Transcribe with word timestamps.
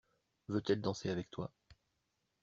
Veut-elle 0.47 0.81
danser 0.81 1.11
avec 1.11 1.29
toi? 1.29 1.53